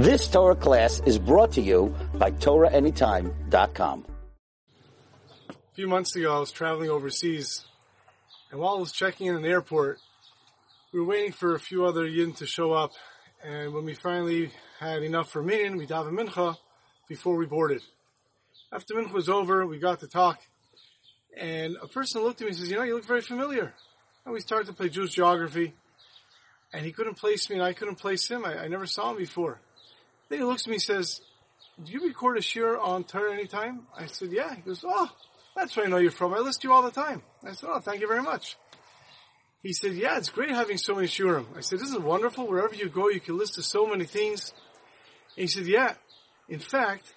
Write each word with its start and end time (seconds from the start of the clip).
This 0.00 0.28
Torah 0.28 0.56
class 0.56 1.02
is 1.04 1.18
brought 1.18 1.52
to 1.52 1.60
you 1.60 1.94
by 2.14 2.30
TorahAnytime.com. 2.30 4.06
A 5.50 5.54
few 5.74 5.88
months 5.88 6.16
ago, 6.16 6.34
I 6.34 6.40
was 6.40 6.50
traveling 6.50 6.88
overseas, 6.88 7.66
and 8.50 8.58
while 8.58 8.76
I 8.76 8.80
was 8.80 8.92
checking 8.92 9.26
in 9.26 9.36
an 9.36 9.44
airport, 9.44 9.98
we 10.90 11.00
were 11.00 11.06
waiting 11.06 11.32
for 11.32 11.54
a 11.54 11.60
few 11.60 11.84
other 11.84 12.06
yin 12.06 12.32
to 12.36 12.46
show 12.46 12.72
up, 12.72 12.92
and 13.44 13.74
when 13.74 13.84
we 13.84 13.92
finally 13.92 14.52
had 14.78 15.02
enough 15.02 15.30
for 15.30 15.42
minyan, 15.42 15.76
we 15.76 15.86
davened 15.86 16.18
mincha 16.18 16.56
before 17.06 17.36
we 17.36 17.44
boarded. 17.44 17.82
After 18.72 18.94
mincha 18.94 19.12
was 19.12 19.28
over, 19.28 19.66
we 19.66 19.78
got 19.78 20.00
to 20.00 20.08
talk, 20.08 20.40
and 21.36 21.76
a 21.82 21.88
person 21.88 22.22
looked 22.22 22.40
at 22.40 22.46
me 22.46 22.52
and 22.52 22.56
says, 22.56 22.70
"You 22.70 22.76
know, 22.76 22.84
you 22.84 22.94
look 22.94 23.04
very 23.04 23.20
familiar." 23.20 23.74
And 24.24 24.32
we 24.32 24.40
started 24.40 24.66
to 24.68 24.72
play 24.72 24.88
Jewish 24.88 25.12
geography, 25.12 25.74
and 26.72 26.86
he 26.86 26.92
couldn't 26.92 27.16
place 27.16 27.50
me, 27.50 27.56
and 27.56 27.62
I 27.62 27.74
couldn't 27.74 27.96
place 27.96 28.30
him. 28.30 28.46
I, 28.46 28.64
I 28.64 28.68
never 28.68 28.86
saw 28.86 29.10
him 29.10 29.18
before. 29.18 29.60
Then 30.30 30.38
he 30.38 30.44
looks 30.44 30.62
at 30.62 30.68
me 30.68 30.74
and 30.76 30.82
says, 30.82 31.20
do 31.84 31.92
you 31.92 32.06
record 32.06 32.38
a 32.38 32.40
shiur 32.40 32.80
on 32.80 33.04
Torah 33.04 33.34
anytime? 33.34 33.86
I 33.96 34.06
said, 34.06 34.30
yeah. 34.32 34.54
He 34.54 34.62
goes, 34.62 34.84
oh, 34.86 35.08
that's 35.56 35.76
where 35.76 35.86
I 35.86 35.88
know 35.88 35.98
you're 35.98 36.10
from. 36.10 36.32
I 36.32 36.38
listen 36.38 36.62
to 36.62 36.68
you 36.68 36.72
all 36.72 36.82
the 36.82 36.90
time. 36.90 37.22
I 37.44 37.52
said, 37.52 37.68
oh, 37.70 37.80
thank 37.80 38.00
you 38.00 38.08
very 38.08 38.22
much. 38.22 38.56
He 39.62 39.72
said, 39.72 39.94
yeah, 39.94 40.16
it's 40.16 40.30
great 40.30 40.50
having 40.50 40.78
so 40.78 40.94
many 40.94 41.08
shiurim. 41.08 41.46
I 41.56 41.60
said, 41.60 41.80
this 41.80 41.90
is 41.90 41.98
wonderful. 41.98 42.46
Wherever 42.46 42.74
you 42.74 42.88
go, 42.88 43.08
you 43.08 43.20
can 43.20 43.36
listen 43.36 43.62
to 43.62 43.68
so 43.68 43.86
many 43.86 44.04
things. 44.04 44.54
And 45.36 45.42
he 45.42 45.46
said, 45.48 45.66
yeah, 45.66 45.94
in 46.48 46.60
fact, 46.60 47.12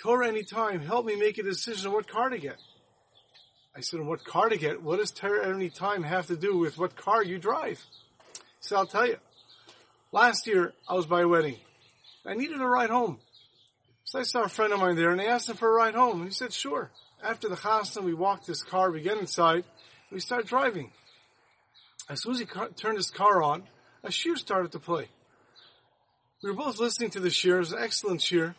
Torah 0.00 0.28
anytime 0.28 0.80
helped 0.80 1.08
me 1.08 1.16
make 1.16 1.38
a 1.38 1.42
decision 1.42 1.88
on 1.88 1.94
what 1.94 2.08
car 2.08 2.28
to 2.30 2.38
get. 2.38 2.56
I 3.76 3.80
said, 3.80 4.00
what 4.00 4.24
car 4.24 4.48
to 4.48 4.56
get? 4.56 4.82
What 4.82 4.98
does 4.98 5.10
Torah 5.10 5.48
anytime 5.54 6.04
have 6.04 6.28
to 6.28 6.36
do 6.36 6.56
with 6.56 6.78
what 6.78 6.96
car 6.96 7.22
you 7.22 7.38
drive? 7.38 7.84
He 8.32 8.40
said, 8.60 8.76
I'll 8.76 8.86
tell 8.86 9.06
you. 9.06 9.16
Last 10.12 10.46
year, 10.46 10.72
I 10.88 10.94
was 10.94 11.06
by 11.06 11.22
a 11.22 11.28
wedding. 11.28 11.56
I 12.26 12.34
needed 12.34 12.60
a 12.60 12.66
ride 12.66 12.90
home. 12.90 13.18
So 14.04 14.18
I 14.18 14.22
saw 14.22 14.42
a 14.42 14.48
friend 14.48 14.72
of 14.72 14.80
mine 14.80 14.96
there 14.96 15.10
and 15.10 15.20
I 15.20 15.26
asked 15.26 15.48
him 15.48 15.56
for 15.56 15.68
a 15.68 15.72
ride 15.72 15.94
home. 15.94 16.20
And 16.20 16.28
he 16.28 16.34
said, 16.34 16.52
sure. 16.52 16.90
After 17.22 17.48
the 17.48 17.56
chasna, 17.56 18.02
we 18.02 18.14
walked 18.14 18.46
his 18.46 18.62
car, 18.62 18.90
we 18.90 19.00
get 19.00 19.18
inside, 19.18 19.64
we 20.10 20.20
start 20.20 20.46
driving. 20.46 20.92
As 22.08 22.22
soon 22.22 22.32
as 22.32 22.38
he 22.38 22.46
turned 22.46 22.96
his 22.96 23.10
car 23.10 23.42
on, 23.42 23.64
a 24.02 24.08
shiur 24.08 24.36
started 24.36 24.72
to 24.72 24.78
play. 24.78 25.08
We 26.42 26.50
were 26.50 26.56
both 26.56 26.78
listening 26.78 27.10
to 27.10 27.20
the 27.20 27.28
shiur, 27.28 27.56
it 27.56 27.58
was 27.58 27.72
an 27.72 27.82
excellent 27.82 28.20
shiur. 28.20 28.54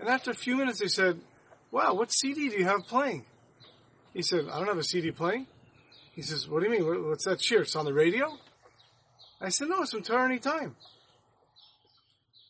And 0.00 0.08
after 0.08 0.30
a 0.30 0.34
few 0.34 0.56
minutes, 0.56 0.78
they 0.80 0.88
said, 0.88 1.20
wow, 1.70 1.94
what 1.94 2.10
CD 2.10 2.48
do 2.48 2.56
you 2.56 2.64
have 2.64 2.86
playing? 2.86 3.24
He 4.14 4.22
said, 4.22 4.46
I 4.50 4.58
don't 4.58 4.68
have 4.68 4.78
a 4.78 4.82
CD 4.82 5.10
playing. 5.10 5.46
He 6.12 6.22
says, 6.22 6.48
what 6.48 6.60
do 6.62 6.68
you 6.68 6.72
mean? 6.72 7.08
What's 7.08 7.26
that 7.26 7.38
shiur? 7.38 7.60
It's 7.60 7.76
on 7.76 7.84
the 7.84 7.92
radio? 7.92 8.36
I 9.40 9.50
said, 9.50 9.68
no, 9.68 9.82
it's 9.82 9.92
from 9.92 10.02
Torah 10.02 10.24
Anytime. 10.24 10.74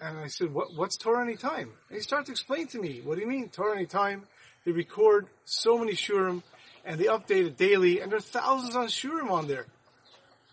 And 0.00 0.18
I 0.18 0.28
said, 0.28 0.54
what, 0.54 0.74
what's 0.74 0.96
Torah 0.96 1.22
Anytime? 1.22 1.70
And 1.88 1.96
he 1.96 2.00
started 2.00 2.26
to 2.26 2.32
explain 2.32 2.66
to 2.68 2.78
me, 2.78 3.02
what 3.04 3.16
do 3.16 3.20
you 3.20 3.26
mean, 3.28 3.50
Torah 3.50 3.76
Anytime? 3.76 4.22
They 4.64 4.72
record 4.72 5.26
so 5.44 5.78
many 5.78 5.92
shiurim, 5.92 6.42
and 6.84 6.98
they 6.98 7.04
update 7.04 7.46
it 7.46 7.56
daily, 7.56 8.00
and 8.00 8.10
there 8.10 8.18
are 8.18 8.22
thousands 8.22 8.76
on 8.76 8.86
shiurim 8.86 9.30
on 9.30 9.46
there. 9.46 9.66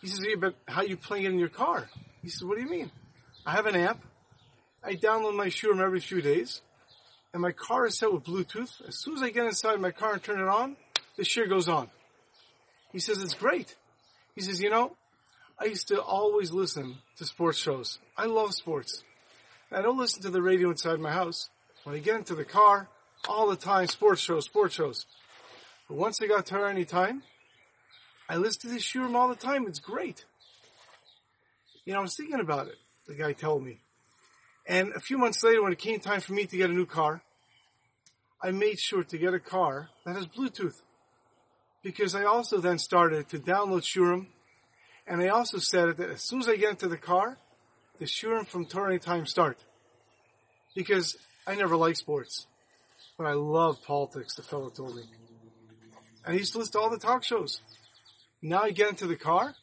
He 0.01 0.07
says, 0.07 0.19
yeah, 0.27 0.35
but 0.39 0.55
how 0.67 0.81
are 0.81 0.85
you 0.85 0.97
playing 0.97 1.25
it 1.25 1.31
in 1.31 1.39
your 1.39 1.49
car? 1.49 1.89
He 2.21 2.29
says, 2.29 2.43
what 2.43 2.57
do 2.57 2.63
you 2.63 2.69
mean? 2.69 2.91
I 3.45 3.51
have 3.51 3.65
an 3.65 3.75
app. 3.75 4.03
I 4.83 4.95
download 4.95 5.35
my 5.35 5.47
shiurim 5.47 5.81
every 5.81 6.01
few 6.01 6.21
days, 6.21 6.61
and 7.33 7.41
my 7.41 7.51
car 7.51 7.87
is 7.87 7.97
set 7.97 8.11
with 8.11 8.23
Bluetooth. 8.23 8.85
As 8.87 8.97
soon 8.97 9.15
as 9.15 9.23
I 9.23 9.29
get 9.29 9.45
inside 9.45 9.79
my 9.79 9.91
car 9.91 10.13
and 10.13 10.23
turn 10.23 10.39
it 10.39 10.47
on, 10.47 10.75
the 11.15 11.23
shiur 11.23 11.47
goes 11.47 11.69
on. 11.69 11.89
He 12.91 12.99
says, 12.99 13.21
it's 13.21 13.33
great. 13.33 13.75
He 14.35 14.41
says, 14.41 14.61
you 14.61 14.69
know, 14.69 14.95
I 15.59 15.65
used 15.65 15.87
to 15.87 16.01
always 16.01 16.51
listen 16.51 16.97
to 17.17 17.25
sports 17.25 17.57
shows. 17.57 17.99
I 18.15 18.25
love 18.25 18.53
sports. 18.53 19.03
I 19.71 19.81
don't 19.81 19.97
listen 19.97 20.21
to 20.21 20.29
the 20.29 20.41
radio 20.41 20.69
inside 20.69 20.99
my 20.99 21.11
house. 21.11 21.49
When 21.83 21.95
I 21.95 21.99
get 21.99 22.15
into 22.15 22.35
the 22.35 22.45
car, 22.45 22.87
all 23.27 23.49
the 23.49 23.57
time, 23.57 23.87
sports 23.87 24.21
shows, 24.21 24.45
sports 24.45 24.75
shows. 24.75 25.05
But 25.89 25.97
once 25.97 26.21
I 26.21 26.27
got 26.27 26.45
Torah 26.45 26.69
Anytime, 26.69 27.21
I 28.29 28.37
listen 28.37 28.69
to 28.69 28.75
this 28.75 28.83
shiurim 28.83 29.15
all 29.15 29.27
the 29.27 29.35
time. 29.35 29.67
It's 29.67 29.79
great. 29.79 30.23
You 31.83 31.93
know, 31.93 31.99
I 31.99 32.01
was 32.01 32.15
thinking 32.15 32.39
about 32.39 32.67
it. 32.67 32.75
The 33.07 33.15
guy 33.15 33.33
told 33.33 33.63
me. 33.63 33.81
And 34.65 34.93
a 34.93 34.99
few 35.01 35.17
months 35.17 35.43
later, 35.43 35.61
when 35.61 35.73
it 35.73 35.79
came 35.79 35.99
time 35.99 36.21
for 36.21 36.33
me 36.33 36.45
to 36.45 36.57
get 36.57 36.69
a 36.69 36.73
new 36.73 36.85
car, 36.85 37.21
I 38.41 38.51
made 38.51 38.79
sure 38.79 39.03
to 39.03 39.17
get 39.17 39.33
a 39.33 39.39
car 39.39 39.89
that 40.05 40.15
has 40.15 40.27
Bluetooth. 40.27 40.81
Because 41.83 42.15
I 42.15 42.23
also 42.23 42.59
then 42.59 42.79
started 42.79 43.29
to 43.29 43.39
download 43.39 43.83
Shiurim, 43.83 44.27
and 45.05 45.21
I 45.21 45.27
also 45.27 45.57
said 45.57 45.97
that 45.97 46.09
as 46.09 46.21
soon 46.21 46.39
as 46.39 46.49
I 46.49 46.55
get 46.55 46.71
into 46.71 46.87
the 46.87 46.97
car, 46.97 47.37
the 47.99 48.05
shiurim 48.05 48.47
from 48.47 48.65
Torah 48.65 48.89
Anytime 48.89 49.25
start. 49.25 49.57
Because 50.75 51.17
I 51.45 51.55
never 51.55 51.75
liked 51.75 51.97
sports, 51.97 52.45
but 53.17 53.25
I 53.25 53.33
love 53.33 53.81
politics, 53.83 54.35
the 54.35 54.43
fellow 54.43 54.69
told 54.69 54.95
me. 54.95 55.03
And 56.25 56.33
he 56.33 56.39
used 56.39 56.53
to 56.53 56.59
listen 56.59 56.73
to 56.73 56.79
all 56.79 56.89
the 56.89 56.97
talk 56.97 57.23
shows. 57.23 57.61
Now 58.41 58.63
I 58.63 58.71
get 58.71 58.89
into 58.89 59.07
the 59.07 59.15
car, 59.15 59.55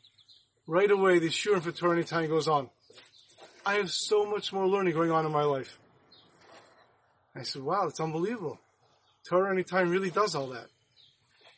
right 0.67 0.91
away 0.91 1.19
the 1.19 1.29
shiurim 1.29 1.63
for 1.63 1.73
Torah 1.73 1.97
Anytime 1.97 2.29
goes 2.29 2.49
on. 2.49 2.71
I 3.65 3.75
have 3.75 3.91
so 3.91 4.27
much 4.27 4.53
more 4.53 4.67
learning 4.67 4.95
going 4.95 5.11
on 5.11 5.25
in 5.25 5.33
my 5.33 5.45
life. 5.45 5.79
I 7.37 7.43
said, 7.43 7.63
wow, 7.63 7.87
it's 7.87 8.01
unbelievable. 8.01 8.59
Torah 9.29 9.53
Anytime 9.53 9.91
really 9.91 10.11
does 10.11 10.35
all 10.35 10.49
that. 10.49 10.67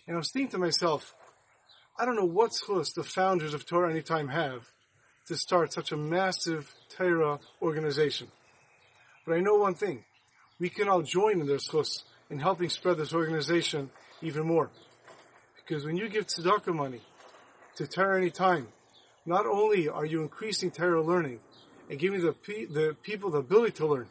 And 0.06 0.16
I 0.16 0.18
was 0.18 0.30
thinking 0.30 0.52
to 0.52 0.58
myself, 0.58 1.14
I 1.98 2.04
don't 2.04 2.16
know 2.16 2.24
what 2.24 2.52
schus 2.52 2.94
the 2.94 3.02
founders 3.02 3.54
of 3.54 3.66
Torah 3.66 3.90
Anytime 3.90 4.28
have 4.28 4.70
to 5.26 5.36
start 5.36 5.72
such 5.72 5.92
a 5.92 5.96
massive 5.96 6.72
Torah 6.96 7.40
organization. 7.60 8.28
But 9.26 9.34
I 9.36 9.40
know 9.40 9.56
one 9.56 9.74
thing. 9.74 10.04
We 10.58 10.68
can 10.68 10.88
all 10.88 11.02
join 11.02 11.40
in 11.40 11.46
their 11.46 11.58
schus 11.58 12.02
in 12.30 12.38
helping 12.38 12.70
spread 12.70 12.96
this 12.96 13.12
organization 13.12 13.90
even 14.22 14.46
more. 14.46 14.70
Because 15.56 15.84
when 15.84 15.96
you 15.96 16.08
give 16.08 16.26
tzedakah 16.26 16.74
money 16.74 17.00
to 17.76 17.86
Torah 17.86 18.18
Anytime, 18.18 18.68
not 19.26 19.46
only 19.46 19.88
are 19.88 20.04
you 20.04 20.22
increasing 20.22 20.70
Torah 20.70 21.02
learning 21.02 21.40
and 21.90 21.98
giving 21.98 22.20
the, 22.20 22.34
the 22.70 22.96
people 23.02 23.30
the 23.30 23.38
ability 23.38 23.72
to 23.72 23.86
learn, 23.86 24.06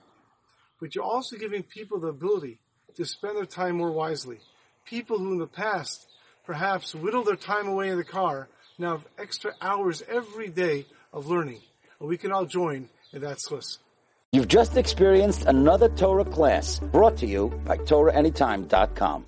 but 0.80 0.94
you're 0.94 1.04
also 1.04 1.38
giving 1.38 1.64
people 1.64 2.00
the 2.00 2.10
ability 2.10 2.60
to 2.96 3.06
spend 3.06 3.38
their 3.38 3.46
time 3.46 3.78
more 3.78 3.92
wisely. 3.92 4.40
People 4.86 5.18
who 5.18 5.32
in 5.32 5.40
the 5.40 5.48
past 5.48 6.08
perhaps 6.46 6.94
whittled 6.94 7.26
their 7.26 7.36
time 7.36 7.68
away 7.68 7.90
in 7.90 7.98
the 7.98 8.04
car 8.04 8.50
now 8.78 8.92
have 8.92 9.08
extra 9.18 9.54
hours 9.62 10.04
every 10.08 10.50
day 10.50 10.86
of 11.16 11.28
learning. 11.28 11.62
And 12.00 12.08
we 12.10 12.18
can 12.18 12.32
all 12.32 12.46
join 12.46 12.90
in 13.14 13.22
that 13.22 13.38
schus. 13.38 13.80
You've 14.32 14.50
just 14.50 14.76
experienced 14.76 15.46
another 15.46 15.88
Torah 15.90 16.26
class 16.26 16.80
brought 16.80 17.18
to 17.18 17.26
you 17.26 17.50
by 17.64 17.78
TorahAnytime.com. 17.78 19.24